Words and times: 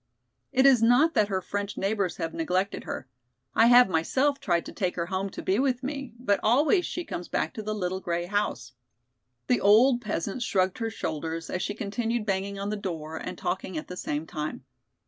It 0.51 0.65
is 0.65 0.81
not 0.81 1.13
that 1.13 1.27
her 1.27 1.43
French 1.43 1.77
neighbors 1.77 2.17
have 2.17 2.33
neglected 2.33 2.85
her. 2.85 3.07
I 3.53 3.67
have 3.67 3.87
myself 3.87 4.39
tried 4.39 4.65
to 4.65 4.71
take 4.71 4.95
her 4.95 5.05
home 5.05 5.29
to 5.29 5.43
be 5.43 5.59
with 5.59 5.83
me, 5.83 6.15
but 6.17 6.39
always 6.41 6.87
she 6.87 7.05
comes 7.05 7.27
back 7.27 7.53
to 7.53 7.61
the 7.61 7.75
little 7.75 7.99
grey 7.99 8.25
house." 8.25 8.71
The 9.45 9.61
old 9.61 10.01
peasant 10.01 10.41
shrugged 10.41 10.79
her 10.79 10.89
shoulders, 10.89 11.51
as 11.51 11.61
she 11.61 11.75
continued 11.75 12.25
banging 12.25 12.57
on 12.57 12.71
the 12.71 12.75
door 12.77 13.17
and 13.17 13.37
talking 13.37 13.77
at 13.77 13.89
the 13.89 13.95
same 13.95 14.25
time. 14.25 14.63